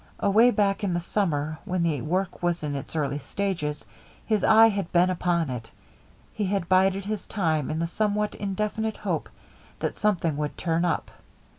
Away 0.19 0.49
back 0.49 0.83
in 0.83 0.95
the 0.95 0.99
summer, 0.99 1.59
when 1.63 1.83
the 1.83 2.01
work 2.01 2.41
was 2.41 2.63
in 2.63 2.73
its 2.73 2.95
early 2.95 3.19
stages, 3.19 3.85
his 4.25 4.43
eye 4.43 4.69
had 4.69 4.91
been 4.91 5.11
upon 5.11 5.51
it; 5.51 5.69
he 6.33 6.45
had 6.45 6.67
bided 6.67 7.05
his 7.05 7.27
time 7.27 7.69
in 7.69 7.77
the 7.77 7.85
somewhat 7.85 8.33
indefinite 8.33 8.97
hope 8.97 9.29
that 9.77 9.97
something 9.97 10.37
would 10.37 10.57
turn 10.57 10.85
up. 10.85 11.11